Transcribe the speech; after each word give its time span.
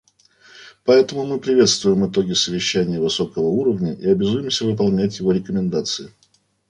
Поэтому 0.83 1.27
мы 1.27 1.39
приветствуем 1.39 2.09
итоги 2.09 2.33
Совещания 2.33 2.99
высокого 2.99 3.45
уровня 3.45 3.93
и 3.93 4.09
обязуемся 4.09 4.65
выполнять 4.65 5.19
его 5.19 5.31
рекомендации. 5.31 6.09